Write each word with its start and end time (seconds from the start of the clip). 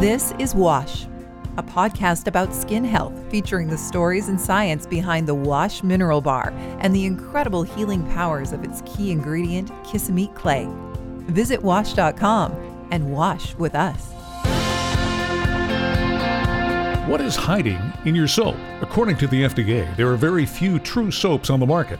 This 0.00 0.32
is 0.38 0.54
Wash, 0.54 1.06
a 1.56 1.62
podcast 1.64 2.28
about 2.28 2.54
skin 2.54 2.84
health 2.84 3.20
featuring 3.32 3.66
the 3.66 3.76
stories 3.76 4.28
and 4.28 4.40
science 4.40 4.86
behind 4.86 5.26
the 5.26 5.34
Wash 5.34 5.82
Mineral 5.82 6.20
Bar 6.20 6.52
and 6.78 6.94
the 6.94 7.04
incredible 7.04 7.64
healing 7.64 8.08
powers 8.10 8.52
of 8.52 8.62
its 8.62 8.80
key 8.86 9.10
ingredient, 9.10 9.70
Kisameet 9.82 10.36
clay. 10.36 10.68
Visit 11.26 11.60
wash.com 11.64 12.52
and 12.92 13.10
wash 13.10 13.56
with 13.56 13.74
us. 13.74 14.12
What 17.08 17.20
is 17.20 17.34
hiding 17.34 17.80
in 18.04 18.14
your 18.14 18.28
soap? 18.28 18.54
According 18.80 19.16
to 19.16 19.26
the 19.26 19.42
FDA, 19.46 19.96
there 19.96 20.06
are 20.12 20.16
very 20.16 20.46
few 20.46 20.78
true 20.78 21.10
soaps 21.10 21.50
on 21.50 21.58
the 21.58 21.66
market. 21.66 21.98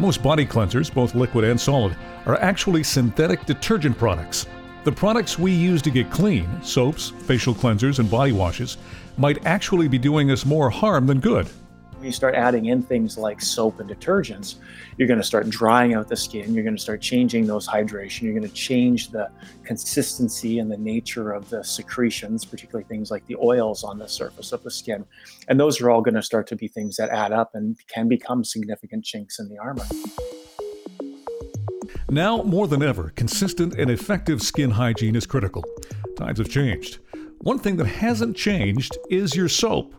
Most 0.00 0.20
body 0.20 0.44
cleansers, 0.44 0.92
both 0.92 1.14
liquid 1.14 1.44
and 1.44 1.60
solid, 1.60 1.96
are 2.26 2.40
actually 2.40 2.82
synthetic 2.82 3.46
detergent 3.46 3.96
products. 3.96 4.48
The 4.86 4.92
products 4.92 5.36
we 5.36 5.50
use 5.50 5.82
to 5.82 5.90
get 5.90 6.12
clean, 6.12 6.48
soaps, 6.62 7.10
facial 7.24 7.52
cleansers, 7.52 7.98
and 7.98 8.08
body 8.08 8.30
washes, 8.30 8.76
might 9.16 9.44
actually 9.44 9.88
be 9.88 9.98
doing 9.98 10.30
us 10.30 10.46
more 10.46 10.70
harm 10.70 11.08
than 11.08 11.18
good. 11.18 11.48
When 11.96 12.04
you 12.04 12.12
start 12.12 12.36
adding 12.36 12.66
in 12.66 12.84
things 12.84 13.18
like 13.18 13.42
soap 13.42 13.80
and 13.80 13.90
detergents, 13.90 14.60
you're 14.96 15.08
going 15.08 15.18
to 15.18 15.26
start 15.26 15.50
drying 15.50 15.94
out 15.94 16.06
the 16.06 16.14
skin. 16.14 16.54
You're 16.54 16.62
going 16.62 16.76
to 16.76 16.80
start 16.80 17.00
changing 17.00 17.48
those 17.48 17.66
hydration. 17.66 18.22
You're 18.22 18.38
going 18.38 18.48
to 18.48 18.54
change 18.54 19.10
the 19.10 19.28
consistency 19.64 20.60
and 20.60 20.70
the 20.70 20.78
nature 20.78 21.32
of 21.32 21.50
the 21.50 21.64
secretions, 21.64 22.44
particularly 22.44 22.86
things 22.86 23.10
like 23.10 23.26
the 23.26 23.34
oils 23.42 23.82
on 23.82 23.98
the 23.98 24.06
surface 24.06 24.52
of 24.52 24.62
the 24.62 24.70
skin. 24.70 25.04
And 25.48 25.58
those 25.58 25.80
are 25.80 25.90
all 25.90 26.00
going 26.00 26.14
to 26.14 26.22
start 26.22 26.46
to 26.46 26.54
be 26.54 26.68
things 26.68 26.94
that 26.94 27.10
add 27.10 27.32
up 27.32 27.56
and 27.56 27.76
can 27.88 28.06
become 28.06 28.44
significant 28.44 29.04
chinks 29.04 29.40
in 29.40 29.48
the 29.48 29.58
armor. 29.58 29.84
Now, 32.08 32.42
more 32.42 32.68
than 32.68 32.84
ever, 32.84 33.12
consistent 33.16 33.74
and 33.74 33.90
effective 33.90 34.40
skin 34.40 34.70
hygiene 34.70 35.16
is 35.16 35.26
critical. 35.26 35.64
Times 36.16 36.38
have 36.38 36.48
changed. 36.48 37.00
One 37.38 37.58
thing 37.58 37.76
that 37.76 37.86
hasn't 37.86 38.36
changed 38.36 38.96
is 39.10 39.34
your 39.34 39.48
soap. 39.48 39.92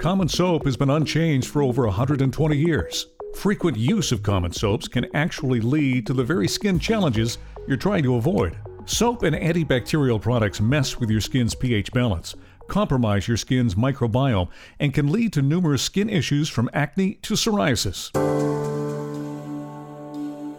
Common 0.00 0.28
soap 0.28 0.66
has 0.66 0.76
been 0.76 0.90
unchanged 0.90 1.48
for 1.48 1.62
over 1.62 1.84
120 1.84 2.56
years. 2.56 3.08
Frequent 3.34 3.76
use 3.76 4.12
of 4.12 4.22
common 4.22 4.52
soaps 4.52 4.86
can 4.86 5.06
actually 5.16 5.60
lead 5.60 6.06
to 6.06 6.14
the 6.14 6.22
very 6.22 6.46
skin 6.46 6.78
challenges 6.78 7.38
you're 7.66 7.76
trying 7.76 8.04
to 8.04 8.14
avoid. 8.14 8.56
Soap 8.86 9.24
and 9.24 9.34
antibacterial 9.34 10.22
products 10.22 10.60
mess 10.60 11.00
with 11.00 11.10
your 11.10 11.20
skin's 11.20 11.56
pH 11.56 11.92
balance, 11.92 12.36
compromise 12.68 13.26
your 13.26 13.36
skin's 13.36 13.74
microbiome, 13.74 14.48
and 14.78 14.94
can 14.94 15.10
lead 15.10 15.32
to 15.32 15.42
numerous 15.42 15.82
skin 15.82 16.08
issues 16.08 16.48
from 16.48 16.70
acne 16.72 17.14
to 17.14 17.34
psoriasis 17.34 18.12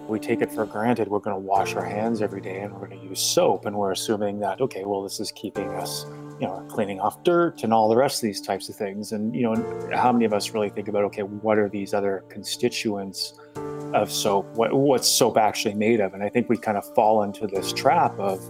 we 0.09 0.19
take 0.19 0.41
it 0.41 0.51
for 0.51 0.65
granted. 0.65 1.07
We're 1.07 1.19
going 1.19 1.35
to 1.35 1.39
wash 1.39 1.75
our 1.75 1.85
hands 1.85 2.21
every 2.21 2.41
day 2.41 2.61
and 2.61 2.73
we're 2.73 2.87
going 2.87 2.99
to 2.99 3.07
use 3.07 3.21
soap 3.21 3.65
and 3.65 3.75
we're 3.75 3.91
assuming 3.91 4.39
that 4.39 4.59
okay 4.61 4.83
well 4.85 5.03
this 5.03 5.19
is 5.19 5.31
keeping 5.31 5.69
us 5.69 6.05
you 6.39 6.47
know 6.47 6.65
cleaning 6.69 6.99
off 6.99 7.23
dirt 7.23 7.63
and 7.63 7.73
all 7.73 7.89
the 7.89 7.95
rest 7.95 8.17
of 8.17 8.27
these 8.27 8.41
types 8.41 8.69
of 8.69 8.75
things. 8.75 9.11
And 9.11 9.35
you 9.35 9.43
know 9.43 9.89
how 9.95 10.11
many 10.11 10.25
of 10.25 10.33
us 10.33 10.51
really 10.51 10.69
think 10.69 10.87
about 10.87 11.03
okay 11.05 11.23
what 11.23 11.57
are 11.57 11.69
these 11.69 11.93
other 11.93 12.23
constituents 12.29 13.39
of 13.93 14.11
soap? 14.11 14.45
What, 14.55 14.73
what's 14.73 15.07
soap 15.07 15.37
actually 15.37 15.75
made 15.75 15.99
of? 15.99 16.13
And 16.13 16.23
i 16.23 16.29
think 16.29 16.49
we 16.49 16.57
kind 16.57 16.77
of 16.77 16.85
fall 16.95 17.23
into 17.23 17.47
this 17.47 17.71
trap 17.71 18.17
of 18.19 18.41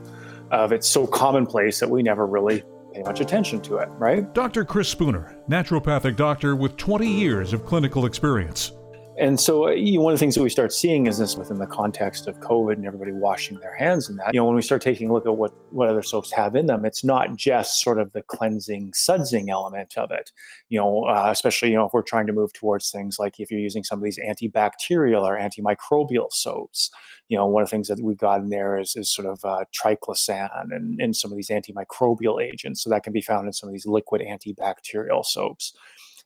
of 0.52 0.72
it's 0.72 0.88
so 0.88 1.06
commonplace 1.06 1.80
that 1.80 1.90
we 1.90 2.02
never 2.02 2.26
really 2.26 2.64
pay 2.94 3.04
much 3.04 3.20
attention 3.20 3.62
to 3.62 3.78
it 3.78 3.88
right? 3.98 4.34
Dr 4.34 4.66
chris 4.66 4.90
spooner 4.90 5.38
naturopathic 5.50 6.16
doctor 6.16 6.56
with 6.56 6.76
20 6.78 7.08
years 7.08 7.54
of 7.54 7.66
clinical 7.66 8.06
experience 8.06 8.72
and 9.20 9.40
so, 9.40 9.68
uh, 9.68 9.72
you 9.72 9.98
know, 9.98 10.04
one 10.04 10.14
of 10.14 10.20
the 10.20 10.24
things 10.24 10.36
that 10.36 10.44
we 10.44 10.50
start 10.50 10.72
seeing 10.72 11.06
is 11.06 11.18
this 11.18 11.36
within 11.36 11.58
the 11.58 11.68
context 11.68 12.28
of 12.28 12.40
COVID 12.40 12.74
and 12.74 12.86
everybody 12.86 13.12
washing 13.12 13.60
their 13.60 13.76
hands 13.76 14.08
and 14.08 14.18
that. 14.18 14.34
You 14.34 14.40
know, 14.40 14.46
when 14.46 14.56
we 14.56 14.62
start 14.62 14.82
taking 14.82 15.10
a 15.10 15.14
look 15.14 15.26
at 15.26 15.36
what 15.36 15.54
what 15.72 15.90
other 15.90 16.02
soaps 16.02 16.32
have 16.32 16.56
in 16.56 16.68
them, 16.68 16.86
it's 16.86 17.04
not 17.04 17.36
just 17.36 17.82
sort 17.82 18.00
of 18.00 18.14
the 18.14 18.22
cleansing, 18.22 18.94
sudsing 18.94 19.50
element 19.50 19.98
of 19.98 20.12
it. 20.12 20.32
You 20.70 20.80
know, 20.80 21.04
uh, 21.04 21.28
especially 21.30 21.70
you 21.70 21.76
know 21.76 21.86
if 21.86 21.94
we're 21.94 22.02
trying 22.02 22.28
to 22.28 22.34
move 22.34 22.54
towards 22.54 22.92
things 22.92 23.20
like 23.20 23.40
if 23.40 23.52
you're 23.52 23.60
using 23.60 23.84
some 23.84 24.00
of 24.00 24.04
these 24.04 24.20
antibacterial 24.20 25.24
or 25.24 25.38
antimicrobial 25.38 26.32
soaps. 26.32 26.90
You 27.28 27.38
know, 27.38 27.46
one 27.46 27.62
of 27.62 27.70
the 27.70 27.72
things 27.72 27.90
that 27.90 28.02
we've 28.02 28.18
got 28.18 28.42
in 28.42 28.50
there 28.50 28.80
is, 28.80 28.96
is 28.96 29.14
sort 29.14 29.28
of 29.28 29.44
uh, 29.46 29.66
triclosan 29.72 30.50
and, 30.72 31.00
and 31.00 31.16
some 31.16 31.32
of 31.32 31.36
these 31.36 31.50
antimicrobial 31.50 32.42
agents. 32.42 32.84
So 32.84 32.90
that 32.90 33.04
can 33.04 33.14
be 33.14 33.22
found 33.22 33.46
in 33.46 33.54
some 33.54 33.70
of 33.70 33.74
these 33.74 33.86
liquid 33.86 34.22
antibacterial 34.22 35.24
soaps 35.24 35.74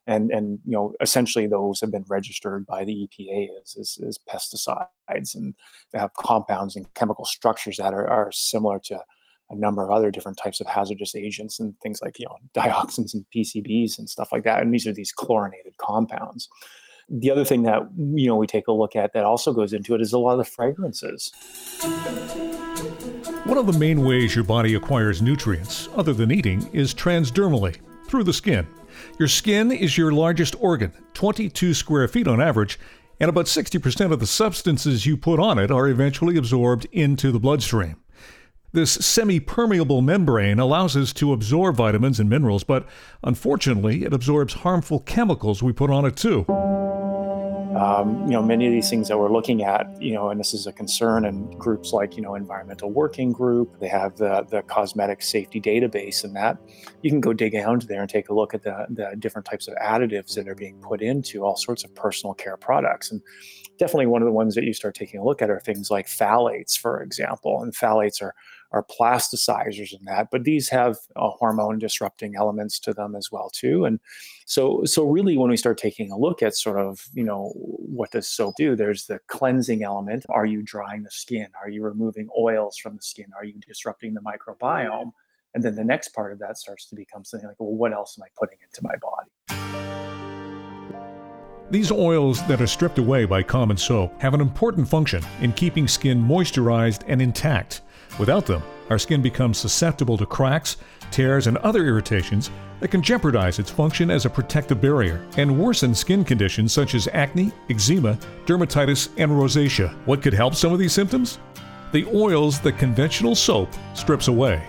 and 0.06 0.30
and 0.30 0.58
you 0.64 0.72
know 0.72 0.92
essentially 1.00 1.46
those 1.46 1.80
have 1.80 1.90
been 1.90 2.04
registered 2.08 2.66
by 2.66 2.84
the 2.84 3.08
EPA 3.08 3.48
as, 3.62 3.76
as, 3.78 3.98
as 4.06 4.18
pesticides 4.28 5.34
and 5.34 5.54
they 5.92 5.98
have 5.98 6.12
compounds 6.14 6.76
and 6.76 6.92
chemical 6.94 7.24
structures 7.24 7.76
that 7.76 7.94
are, 7.94 8.06
are 8.06 8.30
similar 8.32 8.78
to 8.78 9.00
a 9.50 9.56
number 9.56 9.82
of 9.82 9.90
other 9.90 10.10
different 10.10 10.38
types 10.42 10.60
of 10.60 10.66
hazardous 10.66 11.14
agents 11.14 11.60
and 11.60 11.74
things 11.80 12.00
like 12.02 12.18
you 12.18 12.26
know 12.26 12.36
dioxins 12.60 13.14
and 13.14 13.24
PCBs 13.34 13.98
and 13.98 14.08
stuff 14.08 14.30
like 14.32 14.44
that 14.44 14.62
and 14.62 14.72
these 14.72 14.86
are 14.86 14.92
these 14.92 15.12
chlorinated 15.12 15.76
compounds. 15.78 16.48
The 17.10 17.30
other 17.30 17.44
thing 17.44 17.64
that 17.64 17.82
you 17.98 18.28
know 18.28 18.36
we 18.36 18.46
take 18.46 18.66
a 18.66 18.72
look 18.72 18.96
at 18.96 19.12
that 19.12 19.24
also 19.24 19.52
goes 19.52 19.72
into 19.72 19.94
it 19.94 20.00
is 20.00 20.12
a 20.12 20.18
lot 20.18 20.32
of 20.32 20.38
the 20.38 20.44
fragrances. 20.44 21.32
One 23.44 23.58
of 23.58 23.66
the 23.66 23.78
main 23.78 24.06
ways 24.06 24.34
your 24.34 24.44
body 24.44 24.74
acquires 24.74 25.20
nutrients, 25.20 25.90
other 25.96 26.14
than 26.14 26.32
eating, 26.32 26.66
is 26.72 26.94
transdermally, 26.94 27.76
through 28.14 28.22
the 28.22 28.32
skin. 28.32 28.64
Your 29.18 29.26
skin 29.26 29.72
is 29.72 29.98
your 29.98 30.12
largest 30.12 30.54
organ, 30.60 30.92
22 31.14 31.74
square 31.74 32.06
feet 32.06 32.28
on 32.28 32.40
average, 32.40 32.78
and 33.18 33.28
about 33.28 33.46
60% 33.46 34.12
of 34.12 34.20
the 34.20 34.26
substances 34.26 35.04
you 35.04 35.16
put 35.16 35.40
on 35.40 35.58
it 35.58 35.72
are 35.72 35.88
eventually 35.88 36.36
absorbed 36.36 36.86
into 36.92 37.32
the 37.32 37.40
bloodstream. 37.40 37.96
This 38.72 38.92
semi 38.92 39.40
permeable 39.40 40.00
membrane 40.00 40.60
allows 40.60 40.96
us 40.96 41.12
to 41.14 41.32
absorb 41.32 41.74
vitamins 41.74 42.20
and 42.20 42.30
minerals, 42.30 42.62
but 42.62 42.86
unfortunately, 43.24 44.04
it 44.04 44.12
absorbs 44.12 44.54
harmful 44.54 45.00
chemicals 45.00 45.60
we 45.60 45.72
put 45.72 45.90
on 45.90 46.04
it 46.04 46.14
too. 46.14 46.46
Um, 47.74 48.22
you 48.24 48.30
know, 48.30 48.42
many 48.42 48.66
of 48.66 48.72
these 48.72 48.88
things 48.88 49.08
that 49.08 49.18
we're 49.18 49.32
looking 49.32 49.64
at, 49.64 50.00
you 50.00 50.14
know, 50.14 50.30
and 50.30 50.38
this 50.38 50.54
is 50.54 50.66
a 50.66 50.72
concern 50.72 51.24
in 51.24 51.50
groups 51.58 51.92
like, 51.92 52.16
you 52.16 52.22
know, 52.22 52.34
Environmental 52.34 52.90
Working 52.90 53.32
Group, 53.32 53.80
they 53.80 53.88
have 53.88 54.16
the, 54.16 54.46
the 54.48 54.62
cosmetic 54.62 55.22
safety 55.22 55.60
database 55.60 56.22
and 56.22 56.36
that 56.36 56.58
you 57.02 57.10
can 57.10 57.20
go 57.20 57.32
dig 57.32 57.52
down 57.52 57.80
there 57.88 58.00
and 58.00 58.08
take 58.08 58.28
a 58.28 58.34
look 58.34 58.54
at 58.54 58.62
the, 58.62 58.86
the 58.90 59.16
different 59.18 59.44
types 59.44 59.66
of 59.66 59.74
additives 59.74 60.34
that 60.34 60.48
are 60.48 60.54
being 60.54 60.78
put 60.80 61.02
into 61.02 61.44
all 61.44 61.56
sorts 61.56 61.82
of 61.82 61.94
personal 61.94 62.32
care 62.34 62.56
products. 62.56 63.10
And 63.10 63.20
definitely 63.78 64.06
one 64.06 64.22
of 64.22 64.26
the 64.26 64.32
ones 64.32 64.54
that 64.54 64.64
you 64.64 64.72
start 64.72 64.94
taking 64.94 65.18
a 65.18 65.24
look 65.24 65.42
at 65.42 65.50
are 65.50 65.60
things 65.60 65.90
like 65.90 66.06
phthalates, 66.06 66.78
for 66.78 67.02
example. 67.02 67.60
And 67.62 67.74
phthalates 67.74 68.22
are 68.22 68.34
are 68.74 68.84
plasticizers 68.84 69.92
in 69.98 70.04
that, 70.04 70.28
but 70.32 70.44
these 70.44 70.68
have 70.68 70.96
uh, 71.14 71.30
hormone 71.30 71.78
disrupting 71.78 72.34
elements 72.36 72.80
to 72.80 72.92
them 72.92 73.14
as 73.14 73.30
well 73.30 73.48
too. 73.50 73.84
And 73.84 74.00
so, 74.46 74.84
so 74.84 75.04
really, 75.04 75.38
when 75.38 75.48
we 75.48 75.56
start 75.56 75.78
taking 75.78 76.10
a 76.10 76.18
look 76.18 76.42
at 76.42 76.56
sort 76.56 76.78
of 76.78 77.06
you 77.14 77.24
know 77.24 77.52
what 77.56 78.10
does 78.10 78.28
soap 78.28 78.54
do, 78.58 78.74
there's 78.74 79.06
the 79.06 79.20
cleansing 79.28 79.84
element. 79.84 80.26
Are 80.28 80.46
you 80.46 80.62
drying 80.62 81.04
the 81.04 81.10
skin? 81.10 81.46
Are 81.62 81.70
you 81.70 81.82
removing 81.82 82.28
oils 82.36 82.76
from 82.76 82.96
the 82.96 83.02
skin? 83.02 83.26
Are 83.38 83.44
you 83.44 83.54
disrupting 83.66 84.14
the 84.14 84.20
microbiome? 84.20 85.12
And 85.54 85.62
then 85.62 85.76
the 85.76 85.84
next 85.84 86.08
part 86.08 86.32
of 86.32 86.40
that 86.40 86.58
starts 86.58 86.86
to 86.88 86.96
become 86.96 87.24
something 87.24 87.48
like, 87.48 87.60
well, 87.60 87.74
what 87.74 87.92
else 87.92 88.18
am 88.18 88.24
I 88.24 88.28
putting 88.36 88.58
into 88.60 88.82
my 88.82 88.96
body? 88.96 89.30
These 91.74 91.90
oils 91.90 92.40
that 92.46 92.60
are 92.60 92.68
stripped 92.68 92.98
away 92.98 93.24
by 93.24 93.42
common 93.42 93.76
soap 93.76 94.22
have 94.22 94.32
an 94.32 94.40
important 94.40 94.88
function 94.88 95.24
in 95.40 95.52
keeping 95.52 95.88
skin 95.88 96.22
moisturized 96.22 97.02
and 97.08 97.20
intact. 97.20 97.80
Without 98.16 98.46
them, 98.46 98.62
our 98.90 98.98
skin 99.00 99.20
becomes 99.20 99.58
susceptible 99.58 100.16
to 100.18 100.24
cracks, 100.24 100.76
tears, 101.10 101.48
and 101.48 101.56
other 101.56 101.84
irritations 101.84 102.52
that 102.78 102.92
can 102.92 103.02
jeopardize 103.02 103.58
its 103.58 103.72
function 103.72 104.08
as 104.08 104.24
a 104.24 104.30
protective 104.30 104.80
barrier 104.80 105.26
and 105.36 105.58
worsen 105.58 105.96
skin 105.96 106.22
conditions 106.22 106.72
such 106.72 106.94
as 106.94 107.08
acne, 107.12 107.50
eczema, 107.68 108.16
dermatitis, 108.46 109.08
and 109.16 109.32
rosacea. 109.32 109.92
What 110.06 110.22
could 110.22 110.32
help 110.32 110.54
some 110.54 110.72
of 110.72 110.78
these 110.78 110.92
symptoms? 110.92 111.40
The 111.90 112.06
oils 112.14 112.60
that 112.60 112.78
conventional 112.78 113.34
soap 113.34 113.68
strips 113.94 114.28
away. 114.28 114.64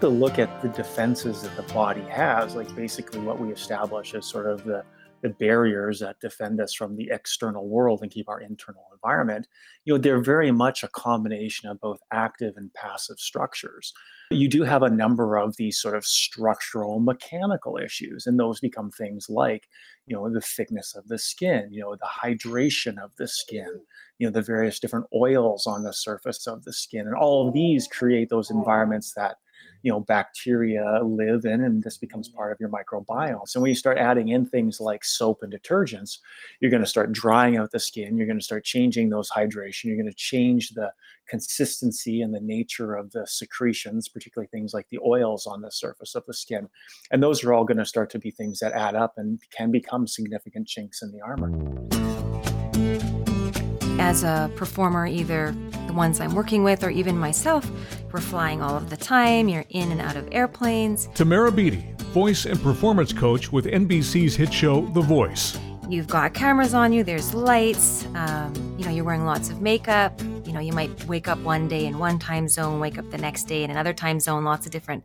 To 0.00 0.08
look 0.08 0.40
at 0.40 0.60
the 0.60 0.70
defenses 0.70 1.42
that 1.42 1.54
the 1.54 1.72
body 1.72 2.02
has, 2.08 2.56
like 2.56 2.74
basically 2.74 3.20
what 3.20 3.38
we 3.38 3.52
establish 3.52 4.12
as 4.14 4.26
sort 4.26 4.46
of 4.46 4.64
the 4.64 4.82
the 5.22 5.30
barriers 5.30 6.00
that 6.00 6.20
defend 6.20 6.60
us 6.60 6.72
from 6.72 6.96
the 6.96 7.08
external 7.10 7.68
world 7.68 8.00
and 8.02 8.10
keep 8.10 8.28
our 8.28 8.40
internal 8.40 8.84
environment, 8.92 9.46
you 9.84 9.92
know, 9.92 9.98
they're 9.98 10.20
very 10.20 10.50
much 10.50 10.82
a 10.82 10.88
combination 10.88 11.68
of 11.68 11.80
both 11.80 11.98
active 12.12 12.54
and 12.56 12.72
passive 12.74 13.18
structures. 13.18 13.92
You 14.30 14.48
do 14.48 14.62
have 14.62 14.82
a 14.82 14.90
number 14.90 15.36
of 15.36 15.56
these 15.56 15.78
sort 15.78 15.96
of 15.96 16.04
structural 16.04 17.00
mechanical 17.00 17.78
issues, 17.78 18.26
and 18.26 18.38
those 18.38 18.60
become 18.60 18.90
things 18.90 19.28
like, 19.28 19.68
you 20.06 20.14
know, 20.14 20.28
the 20.30 20.40
thickness 20.40 20.94
of 20.94 21.08
the 21.08 21.18
skin, 21.18 21.68
you 21.70 21.80
know, 21.80 21.96
the 21.96 22.06
hydration 22.06 23.02
of 23.02 23.10
the 23.16 23.26
skin, 23.26 23.80
you 24.18 24.26
know, 24.26 24.32
the 24.32 24.42
various 24.42 24.78
different 24.78 25.06
oils 25.14 25.66
on 25.66 25.82
the 25.82 25.92
surface 25.92 26.46
of 26.46 26.64
the 26.64 26.72
skin. 26.72 27.06
And 27.06 27.14
all 27.14 27.48
of 27.48 27.54
these 27.54 27.88
create 27.88 28.28
those 28.28 28.50
environments 28.50 29.14
that 29.14 29.36
you 29.82 29.92
know 29.92 30.00
bacteria 30.00 31.00
live 31.02 31.44
in 31.44 31.62
and 31.62 31.82
this 31.82 31.96
becomes 31.96 32.28
mm-hmm. 32.28 32.36
part 32.36 32.52
of 32.52 32.60
your 32.60 32.68
microbiome. 32.68 33.46
So 33.46 33.60
when 33.60 33.68
you 33.68 33.74
start 33.74 33.98
adding 33.98 34.28
in 34.28 34.46
things 34.46 34.80
like 34.80 35.04
soap 35.04 35.42
and 35.42 35.52
detergents 35.52 36.18
you're 36.60 36.70
going 36.70 36.82
to 36.82 36.88
start 36.88 37.12
drying 37.12 37.56
out 37.56 37.70
the 37.70 37.78
skin 37.78 38.16
you're 38.16 38.26
going 38.26 38.38
to 38.38 38.44
start 38.44 38.64
changing 38.64 39.10
those 39.10 39.30
hydration 39.30 39.84
you're 39.84 39.96
going 39.96 40.06
to 40.06 40.14
change 40.14 40.70
the 40.70 40.92
consistency 41.28 42.22
and 42.22 42.34
the 42.34 42.40
nature 42.40 42.94
of 42.94 43.10
the 43.12 43.26
secretions 43.26 44.08
particularly 44.08 44.48
things 44.48 44.74
like 44.74 44.88
the 44.90 44.98
oils 45.04 45.46
on 45.46 45.60
the 45.60 45.70
surface 45.70 46.14
of 46.14 46.24
the 46.26 46.34
skin. 46.34 46.68
And 47.10 47.22
those 47.22 47.44
are 47.44 47.52
all 47.52 47.64
going 47.64 47.78
to 47.78 47.86
start 47.86 48.10
to 48.10 48.18
be 48.18 48.30
things 48.30 48.58
that 48.60 48.72
add 48.72 48.94
up 48.94 49.14
and 49.16 49.40
can 49.50 49.70
become 49.70 50.06
significant 50.06 50.66
chinks 50.66 51.02
in 51.02 51.12
the 51.12 51.20
armor 51.20 52.17
as 53.98 54.22
a 54.22 54.50
performer 54.56 55.06
either 55.06 55.54
the 55.86 55.92
ones 55.92 56.20
I'm 56.20 56.34
working 56.34 56.64
with 56.64 56.84
or 56.84 56.90
even 56.90 57.18
myself, 57.18 57.70
we're 58.12 58.20
flying 58.20 58.62
all 58.62 58.76
of 58.76 58.90
the 58.90 58.96
time, 58.96 59.48
you're 59.48 59.64
in 59.70 59.92
and 59.92 60.00
out 60.00 60.16
of 60.16 60.28
airplanes. 60.32 61.08
Tamara 61.14 61.52
Beatty, 61.52 61.84
voice 62.12 62.46
and 62.46 62.60
performance 62.62 63.12
coach 63.12 63.52
with 63.52 63.66
NBC's 63.66 64.34
hit 64.36 64.52
show 64.52 64.86
The 64.86 65.00
Voice. 65.00 65.58
You've 65.88 66.06
got 66.06 66.34
cameras 66.34 66.74
on 66.74 66.92
you, 66.92 67.02
there's 67.02 67.34
lights, 67.34 68.06
um, 68.14 68.76
you 68.78 68.84
know, 68.84 68.90
you're 68.90 69.04
wearing 69.04 69.24
lots 69.24 69.50
of 69.50 69.62
makeup. 69.62 70.20
You 70.44 70.52
know, 70.52 70.60
you 70.60 70.72
might 70.72 71.04
wake 71.06 71.28
up 71.28 71.38
one 71.38 71.66
day 71.66 71.86
in 71.86 71.98
one 71.98 72.18
time 72.18 72.48
zone, 72.48 72.78
wake 72.80 72.98
up 72.98 73.10
the 73.10 73.18
next 73.18 73.44
day 73.44 73.64
in 73.64 73.70
another 73.70 73.92
time 73.92 74.20
zone, 74.20 74.44
lots 74.44 74.66
of 74.66 74.72
different 74.72 75.04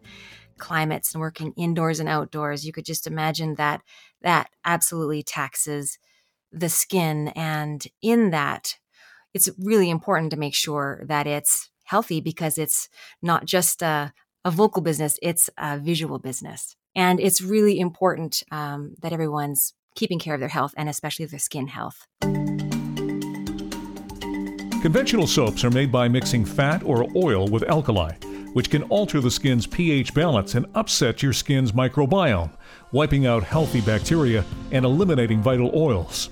climates 0.58 1.14
and 1.14 1.22
working 1.22 1.54
indoors 1.58 2.00
and 2.00 2.08
outdoors. 2.08 2.66
You 2.66 2.74
could 2.74 2.86
just 2.86 3.08
imagine 3.08 3.56
that 3.56 3.82
that 4.22 4.50
absolutely 4.64 5.24
taxes 5.24 5.98
the 6.52 6.70
skin. 6.70 7.30
And 7.30 7.86
in 8.02 8.30
that, 8.30 8.78
it's 9.34 9.50
really 9.58 9.90
important 9.90 10.32
to 10.32 10.38
make 10.38 10.54
sure 10.54 11.04
that 11.08 11.28
it's 11.28 11.70
healthy 11.84 12.22
because 12.22 12.58
it's 12.58 12.90
not 13.22 13.46
just 13.46 13.82
a, 13.82 14.14
a 14.46 14.52
vocal 14.52 14.82
business, 14.82 15.18
it's 15.22 15.50
a 15.58 15.80
visual 15.80 16.20
business. 16.20 16.76
And 16.96 17.20
it's 17.20 17.42
really 17.42 17.80
important 17.80 18.44
um, 18.52 18.96
that 19.02 19.14
everyone's 19.14 19.74
keeping 19.96 20.20
care 20.20 20.36
of 20.36 20.40
their 20.40 20.50
health 20.50 20.74
and 20.78 20.88
especially 20.90 21.26
their 21.26 21.40
skin 21.40 21.68
health. 21.68 22.08
Conventional 24.82 25.28
soaps 25.28 25.64
are 25.64 25.72
made 25.72 25.92
by 25.92 26.08
mixing 26.08 26.46
fat 26.46 26.84
or 26.84 27.08
oil 27.16 27.48
with 27.48 27.64
alkali, 27.64 28.12
which 28.54 28.70
can 28.70 28.84
alter 28.84 29.22
the 29.22 29.32
skin's 29.32 29.66
pH 29.66 30.14
balance 30.14 30.56
and 30.56 30.66
upset 30.76 31.24
your 31.24 31.34
skin's 31.34 31.72
microbiome, 31.72 32.52
wiping 32.92 33.26
out 33.26 33.44
healthy 33.44 33.82
bacteria 33.82 34.44
and 34.72 34.86
eliminating 34.86 35.42
vital 35.42 35.72
oils. 35.74 36.30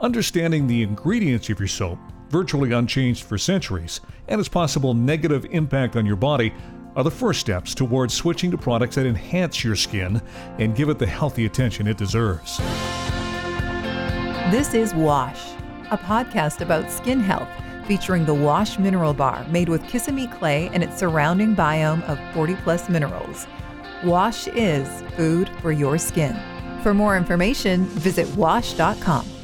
Understanding 0.00 0.66
the 0.66 0.82
ingredients 0.82 1.50
of 1.50 1.58
your 1.58 1.68
soap 1.68 1.98
virtually 2.30 2.72
unchanged 2.72 3.24
for 3.24 3.36
centuries, 3.36 4.00
and 4.28 4.38
its 4.38 4.48
possible 4.48 4.94
negative 4.94 5.44
impact 5.50 5.96
on 5.96 6.06
your 6.06 6.16
body 6.16 6.54
are 6.96 7.04
the 7.04 7.10
first 7.10 7.40
steps 7.40 7.74
towards 7.74 8.14
switching 8.14 8.50
to 8.50 8.58
products 8.58 8.96
that 8.96 9.06
enhance 9.06 9.62
your 9.62 9.76
skin 9.76 10.22
and 10.58 10.74
give 10.74 10.88
it 10.88 10.98
the 10.98 11.06
healthy 11.06 11.46
attention 11.46 11.86
it 11.86 11.96
deserves. 11.96 12.58
This 14.50 14.74
is 14.74 14.94
Wash, 14.94 15.40
a 15.90 15.98
podcast 15.98 16.60
about 16.60 16.90
skin 16.90 17.20
health 17.20 17.48
featuring 17.86 18.24
the 18.24 18.34
Wash 18.34 18.78
Mineral 18.78 19.12
Bar 19.12 19.44
made 19.48 19.68
with 19.68 19.82
Kisameet 19.82 20.36
clay 20.38 20.68
and 20.72 20.82
its 20.82 20.98
surrounding 20.98 21.56
biome 21.56 22.02
of 22.08 22.18
40 22.34 22.54
plus 22.56 22.88
minerals. 22.88 23.46
Wash 24.04 24.46
is 24.48 25.02
food 25.16 25.50
for 25.60 25.72
your 25.72 25.98
skin. 25.98 26.36
For 26.82 26.94
more 26.94 27.16
information, 27.16 27.84
visit 27.86 28.28
wash.com. 28.36 29.39